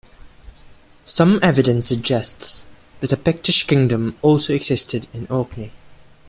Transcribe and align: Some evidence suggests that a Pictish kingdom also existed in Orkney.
Some 1.05 1.37
evidence 1.43 1.85
suggests 1.85 2.65
that 3.01 3.13
a 3.13 3.17
Pictish 3.17 3.67
kingdom 3.67 4.17
also 4.23 4.51
existed 4.51 5.07
in 5.13 5.27
Orkney. 5.27 5.71